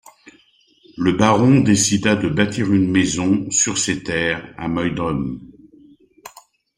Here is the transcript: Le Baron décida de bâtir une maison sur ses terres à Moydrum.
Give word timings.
Le 0.97 1.11
Baron 1.11 1.59
décida 1.61 2.15
de 2.15 2.27
bâtir 2.27 2.73
une 2.73 2.89
maison 2.89 3.45
sur 3.51 3.77
ses 3.77 4.01
terres 4.01 4.51
à 4.57 4.67
Moydrum. 4.67 5.39